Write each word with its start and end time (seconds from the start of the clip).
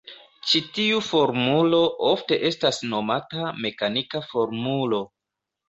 Ĉi 0.51 0.61
tiu 0.77 1.01
formulo 1.07 1.83
ofte 2.13 2.39
estas 2.51 2.81
nomata 2.95 3.55
mekanika 3.69 4.25
formulo. 4.33 5.07